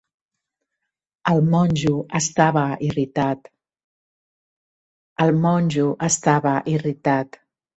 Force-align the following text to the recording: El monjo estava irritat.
El 1.33 1.41
monjo 1.49 1.91
estava 2.21 2.63
irritat. 6.77 7.37